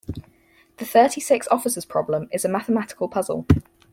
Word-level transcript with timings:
The 0.77 0.85
thirty-six 0.85 1.47
officers 1.51 1.85
problem 1.85 2.27
is 2.31 2.43
a 2.43 2.49
mathematical 2.49 3.07
puzzle. 3.07 3.45